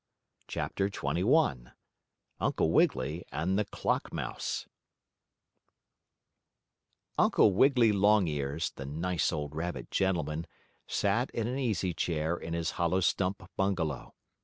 [0.47, 1.73] CHAPTER XXI
[2.39, 4.67] UNCLE WIGGILY AND THE CLOCK MOUSE
[7.19, 10.47] Uncle Wiggily Longears, the nice old rabbit gentleman,
[10.87, 14.15] sat in an easy chair in his hollow stump bungalow.